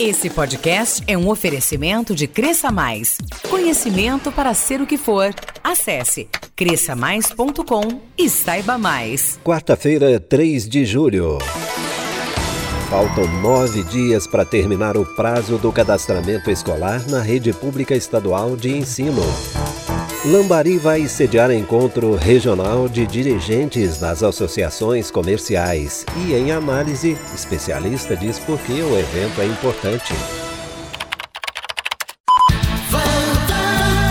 Esse 0.00 0.30
podcast 0.30 1.02
é 1.08 1.18
um 1.18 1.28
oferecimento 1.28 2.14
de 2.14 2.28
Cresça 2.28 2.70
Mais. 2.70 3.18
Conhecimento 3.50 4.30
para 4.30 4.54
ser 4.54 4.80
o 4.80 4.86
que 4.86 4.96
for. 4.96 5.34
Acesse 5.62 6.28
cresçamais.com 6.54 8.00
e 8.16 8.30
saiba 8.30 8.78
mais. 8.78 9.40
Quarta-feira, 9.44 10.20
3 10.20 10.68
de 10.68 10.84
julho. 10.84 11.38
Faltam 12.88 13.26
nove 13.42 13.82
dias 13.82 14.24
para 14.24 14.44
terminar 14.44 14.96
o 14.96 15.04
prazo 15.04 15.58
do 15.58 15.72
cadastramento 15.72 16.48
escolar 16.48 17.04
na 17.08 17.20
rede 17.20 17.52
pública 17.52 17.96
estadual 17.96 18.56
de 18.56 18.70
ensino. 18.70 19.22
Lambari 20.24 20.78
vai 20.78 21.06
sediar 21.06 21.52
encontro 21.52 22.16
regional 22.16 22.88
de 22.88 23.06
dirigentes 23.06 24.00
das 24.00 24.20
associações 24.20 25.12
comerciais 25.12 26.04
e, 26.16 26.34
em 26.34 26.50
análise, 26.50 27.16
especialista 27.32 28.16
diz 28.16 28.36
por 28.36 28.58
que 28.58 28.72
o 28.72 28.98
evento 28.98 29.40
é 29.40 29.46
importante. 29.46 30.12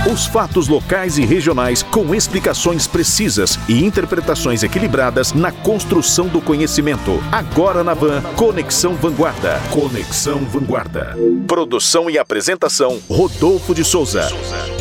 Os 0.09 0.25
fatos 0.25 0.69
locais 0.69 1.17
e 1.17 1.25
regionais 1.25 1.83
com 1.83 2.15
explicações 2.15 2.87
precisas 2.87 3.59
e 3.67 3.83
interpretações 3.83 4.63
equilibradas 4.63 5.33
na 5.33 5.51
construção 5.51 6.29
do 6.29 6.39
conhecimento. 6.39 7.21
Agora 7.29 7.83
na 7.83 7.93
Van, 7.93 8.21
Conexão 8.37 8.95
Vanguarda. 8.95 9.59
Conexão 9.69 10.39
Vanguarda. 10.45 11.17
Produção 11.45 12.09
e 12.09 12.17
apresentação, 12.17 12.97
Rodolfo 13.09 13.75
de 13.75 13.83
Souza. 13.83 14.29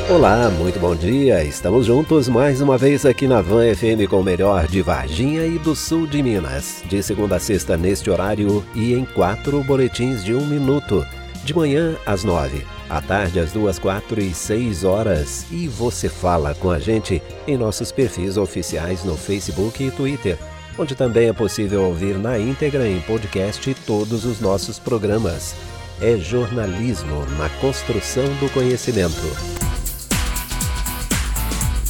Olá, 0.09 0.48
muito 0.51 0.78
bom 0.78 0.95
dia. 0.95 1.42
Estamos 1.42 1.87
juntos 1.87 2.28
mais 2.28 2.60
uma 2.60 2.78
vez 2.78 3.05
aqui 3.05 3.27
na 3.27 3.41
Van 3.41 3.74
FM 3.74 4.09
com 4.09 4.20
o 4.20 4.23
melhor 4.23 4.69
de 4.69 4.80
Varginha 4.80 5.45
e 5.45 5.59
do 5.59 5.74
sul 5.74 6.06
de 6.06 6.23
Minas. 6.23 6.80
De 6.88 7.02
segunda 7.02 7.37
a 7.37 7.41
sexta 7.41 7.77
neste 7.77 8.09
horário 8.09 8.65
e 8.73 8.95
em 8.95 9.05
quatro 9.05 9.65
boletins 9.65 10.24
de 10.24 10.32
um 10.32 10.46
minuto. 10.46 11.05
De 11.45 11.52
manhã 11.52 11.96
às 12.06 12.23
nove 12.23 12.65
à 12.88 13.01
tarde 13.01 13.41
às 13.41 13.51
duas, 13.51 13.80
quatro 13.80 14.20
e 14.20 14.32
seis 14.32 14.84
horas. 14.84 15.45
E 15.51 15.66
você 15.66 16.09
fala 16.09 16.54
com 16.54 16.70
a 16.70 16.79
gente 16.79 17.20
em 17.45 17.57
nossos 17.57 17.91
perfis 17.91 18.37
oficiais 18.37 19.04
no 19.04 19.16
Facebook 19.16 19.82
e 19.82 19.91
Twitter, 19.91 20.38
onde 20.79 20.95
também 20.95 21.29
é 21.29 21.32
possível 21.32 21.82
ouvir 21.82 22.16
na 22.16 22.38
íntegra 22.38 22.88
em 22.88 23.01
podcast 23.01 23.74
todos 23.85 24.24
os 24.24 24.41
nossos 24.41 24.79
programas. 24.79 25.57
É 26.01 26.16
jornalismo 26.16 27.26
na 27.38 27.48
construção 27.60 28.24
do 28.38 28.48
conhecimento. 28.52 29.65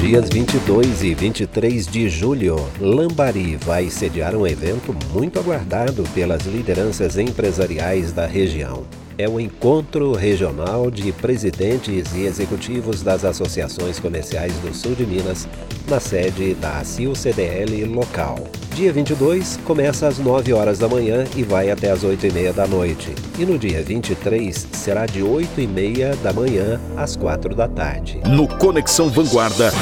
Dias 0.00 0.28
22 0.28 1.02
e 1.02 1.14
23 1.14 1.86
de 1.86 2.08
julho, 2.08 2.56
Lambari 2.78 3.56
vai 3.56 3.88
sediar 3.88 4.36
um 4.36 4.46
evento 4.46 4.94
muito 5.12 5.38
aguardado 5.38 6.04
pelas 6.14 6.42
lideranças 6.42 7.16
empresariais 7.16 8.12
da 8.12 8.26
região 8.26 8.84
é 9.18 9.28
o 9.28 9.40
Encontro 9.40 10.12
Regional 10.12 10.90
de 10.90 11.12
Presidentes 11.12 12.14
e 12.14 12.24
Executivos 12.24 13.02
das 13.02 13.24
Associações 13.24 13.98
Comerciais 13.98 14.52
do 14.58 14.74
Sul 14.74 14.94
de 14.94 15.06
Minas, 15.06 15.48
na 15.88 16.00
sede 16.00 16.54
da 16.54 16.84
CIL-CDL 16.84 17.84
local. 17.86 18.38
Dia 18.74 18.92
22 18.92 19.58
começa 19.64 20.06
às 20.06 20.18
9 20.18 20.52
horas 20.52 20.78
da 20.78 20.88
manhã 20.88 21.24
e 21.34 21.42
vai 21.42 21.70
até 21.70 21.90
às 21.90 22.04
8 22.04 22.26
e 22.26 22.32
meia 22.32 22.52
da 22.52 22.66
noite. 22.66 23.14
E 23.38 23.46
no 23.46 23.58
dia 23.58 23.82
23 23.82 24.68
será 24.72 25.06
de 25.06 25.22
8 25.22 25.60
e 25.60 25.66
meia 25.66 26.14
da 26.16 26.32
manhã 26.32 26.80
às 26.96 27.16
4 27.16 27.54
da 27.54 27.66
tarde. 27.66 28.20
No 28.26 28.46
Conexão 28.46 29.08
Vanguarda, 29.08 29.72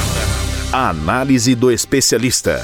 a 0.72 0.90
análise 0.90 1.54
do 1.54 1.72
especialista. 1.72 2.60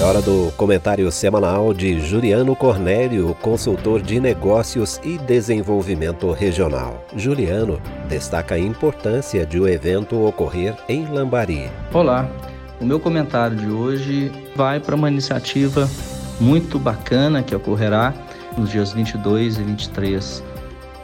É 0.00 0.02
hora 0.02 0.22
do 0.22 0.50
comentário 0.56 1.12
semanal 1.12 1.74
de 1.74 2.00
Juliano 2.00 2.56
Cornélio, 2.56 3.36
consultor 3.42 4.00
de 4.00 4.18
negócios 4.18 4.98
e 5.04 5.18
desenvolvimento 5.18 6.32
regional. 6.32 7.04
Juliano 7.14 7.78
destaca 8.08 8.54
a 8.54 8.58
importância 8.58 9.44
de 9.44 9.60
o 9.60 9.68
evento 9.68 10.24
ocorrer 10.24 10.74
em 10.88 11.04
Lambari. 11.04 11.70
Olá, 11.92 12.26
o 12.80 12.84
meu 12.86 12.98
comentário 12.98 13.54
de 13.54 13.66
hoje 13.66 14.32
vai 14.56 14.80
para 14.80 14.94
uma 14.94 15.10
iniciativa 15.10 15.86
muito 16.40 16.78
bacana 16.78 17.42
que 17.42 17.54
ocorrerá 17.54 18.14
nos 18.56 18.70
dias 18.70 18.94
22 18.94 19.58
e 19.58 19.62
23 19.62 20.42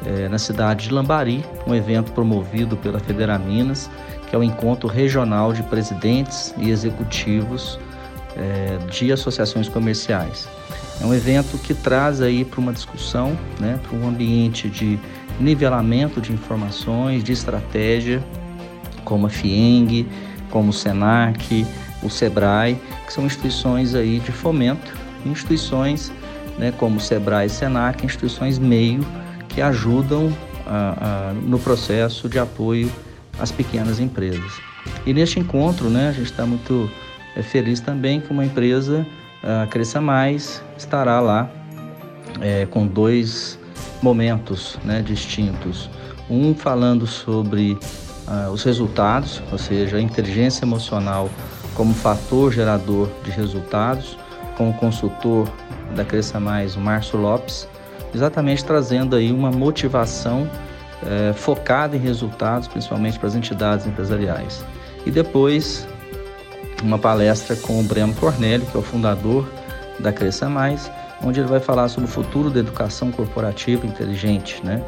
é, 0.06 0.26
na 0.26 0.38
cidade 0.38 0.88
de 0.88 0.94
Lambari, 0.94 1.44
um 1.66 1.74
evento 1.74 2.12
promovido 2.12 2.78
pela 2.78 2.98
Federa 2.98 3.38
Minas, 3.38 3.90
que 4.30 4.34
é 4.34 4.38
o 4.38 4.42
encontro 4.42 4.88
regional 4.88 5.52
de 5.52 5.62
presidentes 5.64 6.54
e 6.56 6.70
executivos 6.70 7.78
é, 8.36 8.78
de 8.91 9.12
associações 9.12 9.69
comerciais. 9.69 10.48
É 11.00 11.04
um 11.04 11.14
evento 11.14 11.58
que 11.58 11.74
traz 11.74 12.22
aí 12.22 12.44
para 12.44 12.60
uma 12.60 12.72
discussão, 12.72 13.36
né, 13.60 13.78
para 13.82 13.98
um 13.98 14.08
ambiente 14.08 14.69
de 14.69 14.98
nivelamento 15.38 16.20
de 16.20 16.32
informações, 16.32 17.22
de 17.22 17.32
estratégia, 17.32 18.22
como 19.04 19.26
a 19.26 19.30
FIENG, 19.30 20.06
como 20.50 20.70
o 20.70 20.72
SENAC, 20.72 21.66
o 22.02 22.08
SEBRAE, 22.08 22.78
que 23.06 23.12
são 23.12 23.26
instituições 23.26 23.94
aí 23.94 24.20
de 24.20 24.32
fomento, 24.32 24.94
instituições 25.24 26.12
né, 26.58 26.72
como 26.78 26.97
o 26.97 27.00
SEBRAE 27.00 27.47
e 27.47 27.50
SENAC, 27.50 28.04
instituições 28.04 28.58
meio 28.58 29.00
que 29.48 29.60
ajudam 29.60 30.32
a, 30.66 31.30
a, 31.30 31.32
no 31.32 31.58
processo 31.58 32.28
de 32.28 32.38
apoio 32.38 32.91
às 33.38 33.53
pequenas 33.53 34.00
empresas. 34.00 34.53
E 35.04 35.12
neste 35.12 35.38
encontro, 35.38 35.88
né, 35.88 36.09
a 36.09 36.12
gente 36.12 36.30
está 36.30 36.47
muito 36.47 36.91
é 37.36 37.42
feliz 37.42 37.80
também 37.80 38.21
que 38.21 38.30
uma 38.30 38.44
empresa, 38.44 39.06
a 39.42 39.66
Cresça 39.66 40.00
Mais, 40.00 40.62
estará 40.77 41.21
lá 41.21 41.50
é, 42.41 42.66
com 42.66 42.86
dois 42.86 43.59
momentos 44.03 44.78
né, 44.84 45.03
distintos. 45.03 45.91
Um 46.28 46.54
falando 46.54 47.06
sobre 47.06 47.78
uh, 48.27 48.50
os 48.50 48.62
resultados, 48.62 49.42
ou 49.53 49.59
seja, 49.59 49.97
a 49.97 50.00
inteligência 50.00 50.65
emocional 50.65 51.30
como 51.74 51.94
fator 51.94 52.53
gerador 52.53 53.09
de 53.22 53.30
resultados, 53.30 54.18
com 54.56 54.71
o 54.71 54.74
consultor 54.74 55.48
da 55.94 56.04
Cresça 56.04 56.41
Mais, 56.41 56.74
o 56.74 56.80
Márcio 56.80 57.18
Lopes, 57.18 57.68
exatamente 58.15 58.65
trazendo 58.65 59.15
aí 59.15 59.30
uma 59.30 59.50
motivação 59.50 60.50
é, 61.04 61.34
focada 61.34 61.94
em 61.94 61.98
resultados, 61.98 62.66
principalmente 62.66 63.18
para 63.18 63.28
as 63.28 63.34
entidades 63.34 63.86
empresariais. 63.86 64.65
E 65.04 65.10
depois 65.10 65.86
uma 66.82 66.98
palestra 66.98 67.56
com 67.56 67.80
o 67.80 67.82
Breno 67.82 68.14
Cornélio, 68.14 68.66
que 68.66 68.76
é 68.76 68.80
o 68.80 68.82
fundador 68.82 69.48
da 69.98 70.12
Cresça 70.12 70.48
Mais, 70.48 70.90
onde 71.22 71.40
ele 71.40 71.48
vai 71.48 71.60
falar 71.60 71.88
sobre 71.88 72.08
o 72.08 72.12
futuro 72.12 72.50
da 72.50 72.60
educação 72.60 73.10
corporativa 73.10 73.86
inteligente, 73.86 74.60
né? 74.64 74.82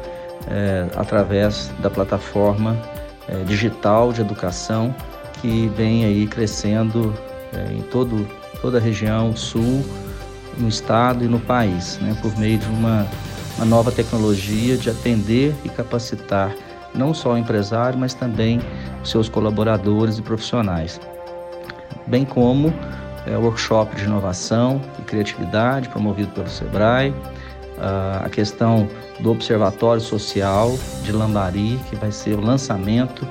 é, 0.47 0.87
através 0.95 1.71
da 1.79 1.89
plataforma 1.89 2.77
é, 3.27 3.43
digital 3.43 4.13
de 4.13 4.21
educação 4.21 4.93
que 5.41 5.67
vem 5.75 6.05
aí 6.05 6.27
crescendo 6.27 7.13
é, 7.53 7.73
em 7.73 7.81
todo, 7.81 8.27
toda 8.61 8.77
a 8.77 8.81
região 8.81 9.35
sul, 9.35 9.83
no 10.57 10.67
estado 10.67 11.23
e 11.23 11.27
no 11.27 11.39
país, 11.39 11.97
né, 12.01 12.17
por 12.21 12.37
meio 12.37 12.57
de 12.57 12.67
uma, 12.67 13.07
uma 13.55 13.65
nova 13.65 13.91
tecnologia 13.91 14.75
de 14.75 14.89
atender 14.89 15.55
e 15.63 15.69
capacitar 15.69 16.53
não 16.93 17.13
só 17.13 17.33
o 17.33 17.37
empresário, 17.37 17.97
mas 17.97 18.13
também 18.13 18.59
os 19.01 19.09
seus 19.09 19.29
colaboradores 19.29 20.17
e 20.17 20.21
profissionais, 20.21 20.99
bem 22.09 22.25
como 22.25 22.73
é, 23.25 23.37
workshop 23.37 23.95
de 23.95 24.05
inovação 24.05 24.81
e 24.97 25.01
criatividade 25.03 25.87
promovido 25.89 26.31
pelo 26.31 26.49
Sebrae, 26.49 27.13
a 27.81 28.29
questão 28.29 28.89
do 29.21 29.31
Observatório 29.31 30.01
Social 30.01 30.77
de 31.01 31.11
Lambari, 31.11 31.79
que 31.89 31.95
vai 31.95 32.11
ser 32.11 32.33
o 32.33 32.41
lançamento 32.41 33.25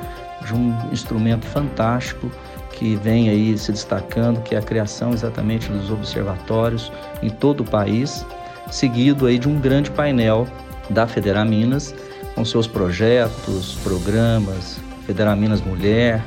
de 0.46 0.54
um 0.54 0.74
instrumento 0.90 1.44
fantástico 1.44 2.30
que 2.72 2.96
vem 2.96 3.28
aí 3.28 3.58
se 3.58 3.72
destacando, 3.72 4.40
que 4.42 4.54
é 4.54 4.58
a 4.58 4.62
criação 4.62 5.12
exatamente 5.12 5.68
dos 5.68 5.90
observatórios 5.90 6.92
em 7.22 7.28
todo 7.28 7.60
o 7.60 7.64
país, 7.64 8.24
seguido 8.70 9.26
aí 9.26 9.38
de 9.38 9.48
um 9.48 9.60
grande 9.60 9.90
painel 9.90 10.46
da 10.88 11.06
Federaminas 11.06 11.94
com 12.34 12.44
seus 12.44 12.66
projetos, 12.66 13.74
programas, 13.82 14.78
Federaminas 15.04 15.60
Mulher, 15.60 16.22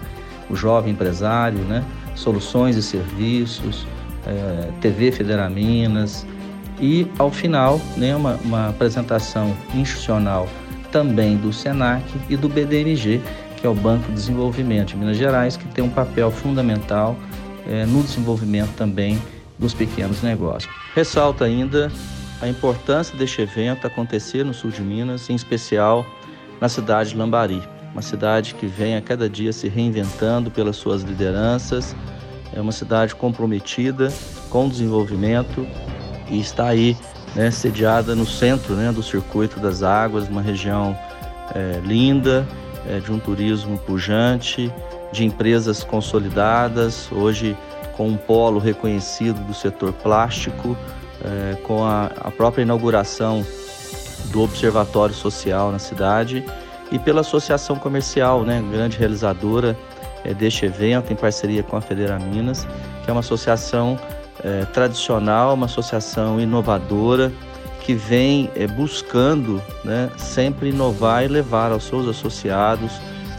o 0.49 0.55
Jovem 0.55 0.91
Empresário, 0.91 1.59
né? 1.59 1.83
Soluções 2.15 2.75
e 2.75 2.83
serviços, 2.83 3.85
é, 4.25 4.69
TV 4.81 5.11
Federaminas 5.11 6.25
e 6.79 7.07
ao 7.17 7.31
final 7.31 7.79
né, 7.97 8.15
uma, 8.15 8.35
uma 8.43 8.69
apresentação 8.69 9.55
institucional 9.73 10.47
também 10.91 11.37
do 11.37 11.53
SENAC 11.53 12.03
e 12.29 12.35
do 12.35 12.49
BDNG, 12.49 13.21
que 13.57 13.65
é 13.65 13.69
o 13.69 13.73
Banco 13.73 14.07
de 14.07 14.13
Desenvolvimento 14.13 14.89
de 14.89 14.97
Minas 14.97 15.17
Gerais, 15.17 15.55
que 15.55 15.65
tem 15.69 15.83
um 15.83 15.89
papel 15.89 16.31
fundamental 16.31 17.15
é, 17.67 17.85
no 17.85 18.03
desenvolvimento 18.03 18.73
também 18.75 19.21
dos 19.57 19.73
pequenos 19.73 20.21
negócios. 20.21 20.71
Ressalto 20.95 21.43
ainda 21.43 21.91
a 22.41 22.47
importância 22.47 23.15
deste 23.15 23.41
evento 23.41 23.85
acontecer 23.85 24.43
no 24.43 24.53
sul 24.53 24.71
de 24.71 24.81
Minas, 24.81 25.29
em 25.29 25.35
especial 25.35 26.05
na 26.59 26.67
cidade 26.67 27.11
de 27.11 27.17
Lambari, 27.17 27.61
uma 27.93 28.01
cidade 28.01 28.55
que 28.55 28.65
vem 28.65 28.95
a 28.95 29.01
cada 29.01 29.29
dia 29.29 29.51
se 29.51 29.67
reinventando 29.67 30.49
pelas 30.49 30.77
suas 30.77 31.01
lideranças, 31.01 31.95
é 32.53 32.59
uma 32.59 32.71
cidade 32.71 33.15
comprometida 33.15 34.11
com 34.49 34.67
o 34.67 34.69
desenvolvimento 34.69 35.65
e 36.29 36.39
está 36.39 36.67
aí 36.67 36.97
né, 37.35 37.51
sediada 37.51 38.15
no 38.15 38.25
centro 38.25 38.75
né, 38.75 38.91
do 38.91 39.03
circuito 39.03 39.59
das 39.59 39.83
águas, 39.83 40.27
uma 40.27 40.41
região 40.41 40.97
é, 41.53 41.79
linda, 41.83 42.47
é, 42.87 42.99
de 42.99 43.11
um 43.11 43.19
turismo 43.19 43.77
pujante, 43.77 44.71
de 45.11 45.25
empresas 45.25 45.83
consolidadas, 45.83 47.09
hoje 47.11 47.55
com 47.95 48.07
um 48.07 48.17
polo 48.17 48.59
reconhecido 48.59 49.39
do 49.45 49.53
setor 49.53 49.93
plástico, 49.93 50.77
é, 51.23 51.55
com 51.63 51.83
a, 51.83 52.05
a, 52.05 52.31
própria 52.31 52.63
inauguração 52.63 53.45
do 54.31 54.41
Observatório 54.41 55.13
Social 55.13 55.71
na 55.71 55.79
cidade 55.79 56.43
e 56.91 56.99
pela 56.99 57.21
Associação 57.21 57.77
Comercial, 57.77 58.43
né, 58.43 58.63
grande 58.71 58.97
realizadora 58.97 59.77
é, 60.23 60.33
deste 60.33 60.65
evento, 60.65 61.11
em 61.11 61.15
parceria 61.15 61.63
com 61.63 61.77
a 61.77 61.81
Federa 61.81 62.19
Minas, 62.19 62.67
que 63.03 63.09
é 63.09 63.11
uma 63.11 63.21
associação 63.21 63.97
é, 64.43 64.65
tradicional, 64.65 65.53
uma 65.53 65.65
associação 65.65 66.39
inovadora, 66.39 67.31
que 67.81 67.93
vem 67.93 68.49
é, 68.55 68.67
buscando 68.67 69.61
né, 69.83 70.09
sempre 70.17 70.69
inovar 70.69 71.23
e 71.23 71.27
levar 71.27 71.71
aos 71.71 71.85
seus 71.85 72.07
associados, 72.07 72.91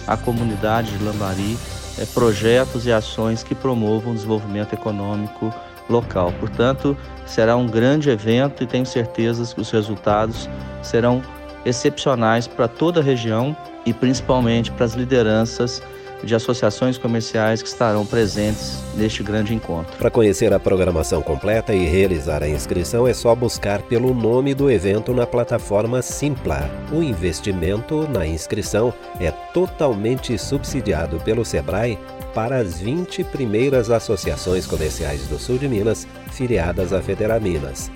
à 0.07 0.17
comunidade 0.17 0.91
de 0.91 1.05
Lambari, 1.05 1.57
é, 1.99 2.05
projetos 2.07 2.87
e 2.87 2.93
ações 2.93 3.43
que 3.43 3.55
promovam 3.55 4.13
o 4.13 4.15
desenvolvimento 4.15 4.73
econômico 4.73 5.55
local. 5.89 6.33
Portanto, 6.41 6.97
será 7.27 7.57
um 7.57 7.67
grande 7.67 8.11
evento 8.11 8.65
e 8.65 8.67
tenho 8.67 8.87
certeza 8.87 9.55
que 9.55 9.61
os 9.61 9.71
resultados 9.71 10.49
serão 10.83 11.23
excepcionais 11.65 12.47
para 12.47 12.69
toda 12.69 13.01
a 13.01 13.03
região 13.03 13.57
e 13.85 13.93
principalmente 13.93 14.71
para 14.71 14.85
as 14.85 14.95
lideranças 14.95 15.83
de 16.25 16.35
associações 16.35 16.97
comerciais 16.97 17.63
que 17.63 17.69
estarão 17.69 18.07
presentes 18.07 18.79
neste 18.95 19.23
grande 19.23 19.55
encontro. 19.55 19.97
Para 19.99 20.11
conhecer 20.11 20.53
a 20.53 20.61
programação 20.61 21.21
completa 21.21 21.75
e 21.75 21.85
realizar 21.85 22.43
a 22.43 22.49
inscrição 22.49 23.07
é 23.07 23.15
só 23.15 23.35
buscar 23.35 23.83
pelo 23.83 24.15
nome 24.15 24.55
do 24.55 24.71
evento 24.71 25.13
na 25.13 25.27
plataforma 25.27 26.01
Simpla. 26.01 26.71
O 26.93 27.03
investimento 27.03 28.07
na 28.09 28.27
inscrição 28.27 28.93
é 29.21 29.31
totalmente 29.53 30.39
subsidiado 30.39 31.19
pelo 31.21 31.45
Sebrae 31.45 31.99
para 32.35 32.59
as 32.59 32.81
20 32.81 33.25
primeiras 33.25 33.91
associações 33.91 34.67
comerciais 34.67 35.27
do 35.27 35.39
sul 35.39 35.59
de 35.59 35.69
Minas 35.69 36.07
filiadas 36.31 36.93
à 36.93 37.03
Federaminas. 37.03 37.91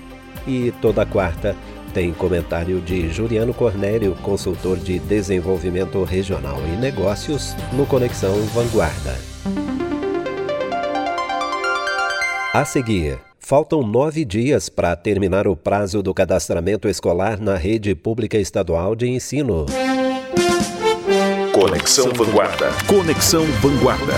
E 0.45 0.71
toda 0.81 1.05
quarta 1.05 1.55
tem 1.97 2.13
comentário 2.13 2.79
de 2.79 3.09
Juliano 3.09 3.55
Cornélio, 3.55 4.15
consultor 4.21 4.77
de 4.77 4.99
desenvolvimento 4.99 6.03
regional 6.03 6.59
e 6.71 6.77
negócios, 6.77 7.55
no 7.73 7.87
Conexão 7.87 8.35
Vanguarda. 8.53 9.17
A 12.53 12.63
seguir, 12.65 13.17
faltam 13.39 13.81
nove 13.81 14.23
dias 14.23 14.69
para 14.69 14.95
terminar 14.95 15.47
o 15.47 15.55
prazo 15.55 16.03
do 16.03 16.13
cadastramento 16.13 16.87
escolar 16.87 17.41
na 17.41 17.55
rede 17.55 17.95
pública 17.95 18.37
estadual 18.37 18.95
de 18.95 19.07
ensino. 19.07 19.65
Conexão 21.51 22.13
Vanguarda. 22.13 22.69
Conexão 22.85 23.43
Vanguarda. 23.59 24.13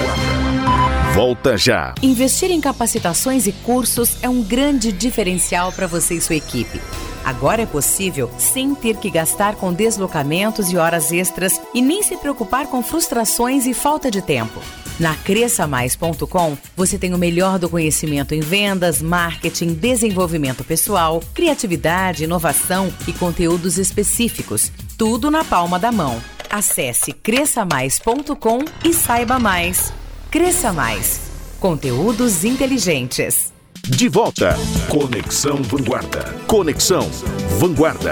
Volta 1.16 1.56
já. 1.56 1.96
Investir 2.04 2.52
em 2.52 2.60
capacitações 2.60 3.48
e 3.48 3.54
cursos 3.54 4.22
é 4.22 4.28
um 4.28 4.44
grande 4.44 4.92
diferencial 4.92 5.72
para 5.72 5.88
você 5.88 6.16
e 6.16 6.22
sua 6.22 6.36
equipe. 6.36 6.82
Agora 7.24 7.62
é 7.62 7.66
possível 7.66 8.30
sem 8.38 8.74
ter 8.74 8.98
que 8.98 9.10
gastar 9.10 9.56
com 9.56 9.74
deslocamentos 9.74 10.72
e 10.72 10.78
horas 10.78 11.12
extras 11.12 11.62
e 11.74 11.82
nem 11.82 12.02
se 12.02 12.18
preocupar 12.18 12.68
com 12.68 12.82
frustrações 12.82 13.66
e 13.66 13.74
falta 13.74 14.10
de 14.10 14.22
tempo. 14.22 14.62
Na 15.00 15.16
cresçamais.com, 15.16 16.58
você 16.76 16.98
tem 16.98 17.14
o 17.14 17.18
melhor 17.18 17.58
do 17.58 17.70
conhecimento 17.70 18.36
em 18.36 18.42
vendas, 18.42 19.02
marketing, 19.02 19.74
desenvolvimento 19.74 20.64
pessoal, 20.64 21.22
criatividade, 21.34 22.26
inovação 22.26 22.94
e 23.08 23.14
conteúdos 23.14 23.78
específicos. 23.78 24.72
Tudo 24.98 25.32
na 25.32 25.44
palma 25.46 25.80
da 25.80 25.92
mão. 25.92 26.22
Acesse 26.50 27.14
cresçamais.com 27.14 28.60
e 28.84 28.94
saiba 28.94 29.40
mais. 29.40 29.94
Cresça 30.30 30.72
Mais. 30.74 31.22
Conteúdos 31.60 32.44
inteligentes. 32.44 33.52
De 33.90 34.08
volta. 34.08 34.56
Conexão 34.88 35.64
Vanguarda. 35.64 36.24
Conexão 36.46 37.10
Vanguarda. 37.58 38.12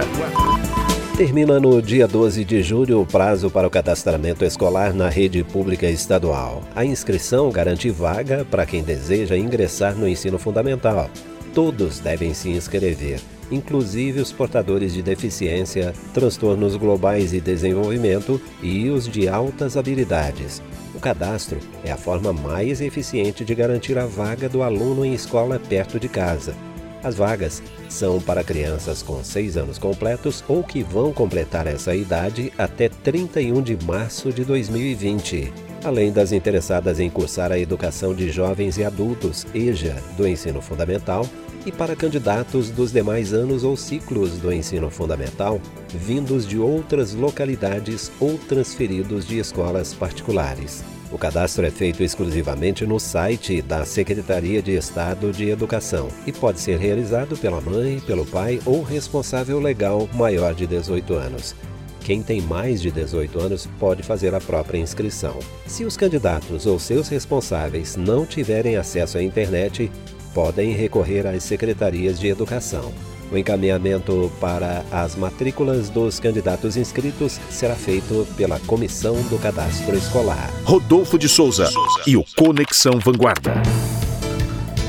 Termina 1.15 1.60
no 1.60 1.79
dia 1.84 2.07
12 2.07 2.43
de 2.43 2.63
julho 2.63 3.00
o 3.00 3.05
prazo 3.05 3.51
para 3.51 3.67
o 3.67 3.69
cadastramento 3.69 4.43
escolar 4.43 4.91
na 4.91 5.07
rede 5.07 5.43
pública 5.43 5.88
estadual. 5.88 6.63
A 6.75 6.84
inscrição 6.84 7.51
garante 7.51 7.91
vaga 7.91 8.43
para 8.43 8.65
quem 8.65 8.81
deseja 8.81 9.38
ingressar 9.38 9.96
no 9.96 10.07
ensino 10.07 10.39
fundamental. 10.39 11.12
Todos 11.53 12.00
devem 12.00 12.34
se 12.34 12.50
inscrever, 12.50 13.22
inclusive 13.51 14.20
os 14.20 14.32
portadores 14.32 14.94
de 14.94 15.01
deficiência, 15.01 15.94
transtornos 16.13 16.75
globais 16.75 17.34
e 17.34 17.42
desenvolvimento 17.42 18.42
e 18.62 18.89
os 18.89 19.08
de 19.08 19.27
altas 19.27 19.77
habilidades. 19.77 20.62
O 20.94 21.00
cadastro 21.00 21.60
é 21.84 21.92
a 21.92 21.98
forma 21.98 22.34
mais 22.34 22.82
eficiente 22.82 23.46
de 23.46 23.54
garantir 23.54 23.98
a 23.98 24.06
vaga 24.06 24.50
do 24.50 24.63
aluno 24.63 25.06
em 25.06 25.13
escola 25.13 25.60
perto 25.60 26.00
de 26.00 26.10
casa. 26.10 26.56
As 27.04 27.16
vagas 27.16 27.62
são 27.88 28.20
para 28.20 28.44
crianças 28.44 29.01
com 29.04 29.24
6 29.24 29.58
anos 29.58 29.77
completos 29.77 30.44
ou 30.48 30.63
que 30.63 30.82
vão 30.82 31.13
completar 31.13 31.68
essa 31.68 31.96
idade 31.96 32.51
até 32.58 32.89
31 32.89 33.62
de 33.62 33.77
março 33.86 34.34
de 34.34 34.44
2020. 34.44 35.54
Além 35.84 36.12
das 36.12 36.32
interessadas 36.32 37.00
em 37.00 37.10
cursar 37.10 37.51
a 37.51 37.60
educação 37.60 38.13
de 38.13 38.30
jovens 38.30 38.77
e 38.77 38.84
adultos, 38.84 39.46
EJA, 39.54 39.96
do 40.18 40.27
ensino 40.27 40.62
fundamental, 40.62 41.25
e 41.67 41.71
para 41.71 41.97
candidatos 41.97 42.69
dos 42.69 42.93
demais 42.93 43.33
anos 43.33 43.65
ou 43.65 43.75
ciclos 43.75 44.38
do 44.38 44.53
ensino 44.53 44.89
fundamental, 44.89 45.59
vindos 45.89 46.47
de 46.47 46.57
outras 46.57 47.13
localidades 47.13 48.09
ou 48.21 48.38
transferidos 48.38 49.27
de 49.27 49.38
escolas 49.38 49.93
particulares. 49.93 50.81
O 51.12 51.17
cadastro 51.17 51.65
é 51.65 51.69
feito 51.69 52.01
exclusivamente 52.03 52.86
no 52.86 53.00
site 53.01 53.62
da 53.62 53.83
Secretaria 53.83 54.62
de 54.62 54.77
Estado 54.77 55.33
de 55.33 55.50
Educação 55.50 56.07
e 56.25 56.31
pode 56.31 56.62
ser 56.62 56.79
realizado 56.79 57.36
pela 57.38 57.59
mãe, 57.59 58.00
pelo 58.00 58.25
pai 58.25 58.62
ou 58.65 58.81
responsável 58.81 59.59
legal 59.59 60.07
maior 60.13 60.53
de 60.53 60.65
18 60.65 61.13
anos. 61.15 61.53
Quem 62.00 62.24
tem 62.24 62.39
mais 62.39 62.81
de 62.81 62.89
18 62.89 63.38
anos 63.41 63.67
pode 63.77 64.03
fazer 64.03 64.33
a 64.33 64.39
própria 64.39 64.77
inscrição. 64.77 65.38
Se 65.65 65.83
os 65.83 65.97
candidatos 65.97 66.65
ou 66.65 66.79
seus 66.79 67.09
responsáveis 67.09 67.97
não 67.97 68.25
tiverem 68.25 68.77
acesso 68.77 69.17
à 69.17 69.24
internet, 69.24 69.91
podem 70.38 70.72
recorrer 70.72 71.25
às 71.25 71.41
secretarias 71.41 72.20
de 72.20 72.27
educação. 72.27 72.94
O 73.32 73.38
encaminhamento 73.39 74.32
para 74.39 74.86
as 74.91 75.15
matrículas 75.15 75.89
dos 75.89 76.20
candidatos 76.20 76.77
inscritos 76.77 77.39
será 77.50 77.74
feito 77.74 78.27
pela 78.38 78.60
Comissão 78.60 79.15
do 79.32 79.39
Cadastro 79.39 79.98
Escolar. 79.98 80.48
Rodolfo 80.63 81.17
de 81.17 81.27
Souza 81.27 81.67
e 82.06 82.15
o 82.15 82.24
Conexão 82.38 83.00
Vanguarda. 83.00 83.56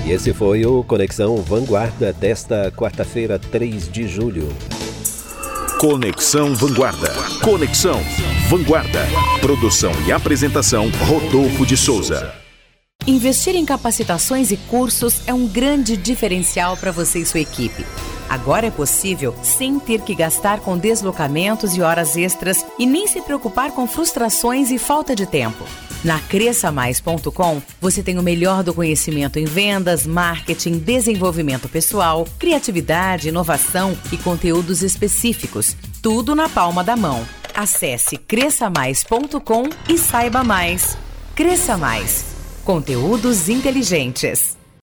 E 0.05 0.13
esse 0.13 0.35
foi 0.35 0.67
o 0.67 0.85
Conexão 0.85 1.39
Vanguarda 1.39 2.13
desta 2.13 2.71
quarta-feira, 2.71 3.39
3 3.39 3.91
de 3.91 4.07
julho. 4.07 4.51
Conexão 5.81 6.55
Vanguarda. 6.55 7.09
Conexão 7.43 8.03
Vanguarda. 8.51 9.01
Produção 9.41 9.93
e 10.07 10.13
apresentação 10.13 10.91
Rodolfo 11.07 11.65
de 11.65 11.75
Souza. 11.75 12.48
Investir 13.09 13.57
em 13.57 13.65
capacitações 13.65 14.51
e 14.51 14.59
cursos 14.59 15.23
é 15.27 15.33
um 15.33 15.47
grande 15.47 15.97
diferencial 15.97 16.77
para 16.77 16.93
você 16.93 17.21
e 17.21 17.25
sua 17.25 17.41
equipe. 17.41 17.87
Agora 18.29 18.67
é 18.67 18.71
possível 18.71 19.35
sem 19.43 19.81
ter 19.81 20.03
que 20.03 20.15
gastar 20.15 20.61
com 20.61 20.77
deslocamentos 20.77 21.75
e 21.75 21.81
horas 21.81 22.19
extras 22.19 22.67
e 22.79 22.85
nem 22.85 23.07
se 23.07 23.23
preocupar 23.23 23.73
com 23.73 23.87
frustrações 23.87 24.71
e 24.71 24.77
falta 24.77 25.17
de 25.17 25.25
tempo. 25.25 25.65
Na 26.05 26.21
cresçamais.com, 26.21 27.63
você 27.81 28.03
tem 28.03 28.19
o 28.19 28.23
melhor 28.23 28.63
do 28.63 28.75
conhecimento 28.75 29.39
em 29.39 29.47
vendas, 29.47 30.07
marketing, 30.07 30.73
desenvolvimento 30.73 31.67
pessoal, 31.67 32.29
criatividade, 32.39 33.31
inovação 33.31 33.97
e 34.13 34.19
conteúdos 34.19 34.83
específicos. 34.83 35.75
Tudo 36.03 36.35
na 36.35 36.47
palma 36.47 36.85
da 36.85 36.95
mão. 36.95 37.27
Acesse 37.55 38.19
cresçamais.com 38.19 39.63
e 39.89 39.97
saiba 39.97 40.45
mais. 40.45 40.99
Cresça 41.35 41.79
Mais. 41.79 42.38
Conteúdos 42.69 43.49
inteligentes. 43.49 44.58